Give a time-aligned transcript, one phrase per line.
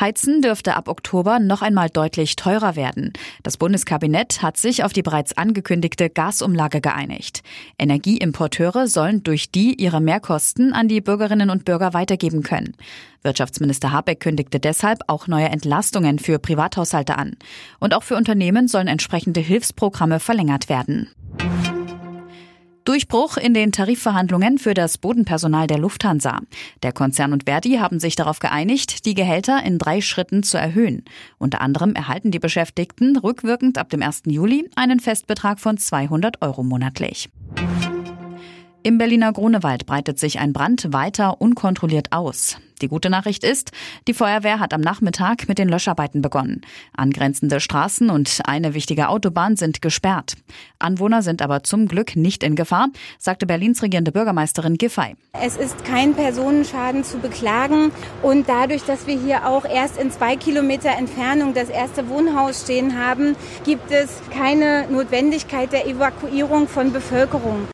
[0.00, 3.12] Heizen dürfte ab Oktober noch einmal deutlich teurer werden.
[3.42, 7.42] Das Bundeskabinett hat sich auf die bereits angekündigte Gasumlage geeinigt.
[7.78, 12.74] Energieimporteure sollen durch die ihre Mehrkosten an die Bürgerinnen und Bürger weitergeben können.
[13.22, 17.36] Wirtschaftsminister Habeck kündigte deshalb auch neue Entlastungen für Privathaushalte an.
[17.78, 21.10] Und auch für Unternehmen sollen entsprechende Hilfsprogramme verlängert werden.
[22.84, 26.40] Durchbruch in den Tarifverhandlungen für das Bodenpersonal der Lufthansa.
[26.82, 31.04] Der Konzern und Verdi haben sich darauf geeinigt, die Gehälter in drei Schritten zu erhöhen.
[31.38, 34.22] Unter anderem erhalten die Beschäftigten rückwirkend ab dem 1.
[34.26, 37.28] Juli einen Festbetrag von 200 Euro monatlich.
[38.82, 42.56] Im Berliner Grunewald breitet sich ein Brand weiter unkontrolliert aus.
[42.80, 43.72] Die gute Nachricht ist,
[44.08, 46.62] die Feuerwehr hat am Nachmittag mit den Löscharbeiten begonnen.
[46.96, 50.36] Angrenzende Straßen und eine wichtige Autobahn sind gesperrt.
[50.78, 55.14] Anwohner sind aber zum Glück nicht in Gefahr, sagte Berlins regierende Bürgermeisterin Giffey.
[55.32, 57.92] Es ist kein Personenschaden zu beklagen
[58.22, 62.98] und dadurch, dass wir hier auch erst in zwei Kilometer Entfernung das erste Wohnhaus stehen
[62.98, 63.36] haben,
[63.66, 67.68] gibt es keine Notwendigkeit der Evakuierung von Bevölkerung.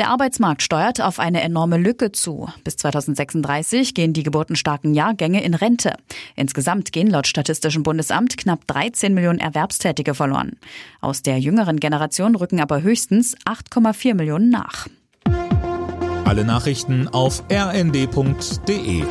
[0.00, 2.48] Der Arbeitsmarkt steuert auf eine enorme Lücke zu.
[2.64, 5.92] Bis 2036 gehen die geburtenstarken Jahrgänge in Rente.
[6.36, 10.56] Insgesamt gehen laut Statistischem Bundesamt knapp 13 Millionen Erwerbstätige verloren.
[11.02, 14.86] Aus der jüngeren Generation rücken aber höchstens 8,4 Millionen nach.
[16.24, 19.04] Alle Nachrichten auf rnd.de